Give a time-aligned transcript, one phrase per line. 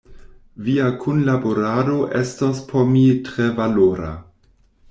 [0.67, 4.13] Via kunlaborado estos por mi tre valora.